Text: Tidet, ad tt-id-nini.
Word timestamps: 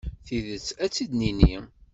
Tidet, 0.25 0.67
ad 0.83 0.91
tt-id-nini. 0.91 1.55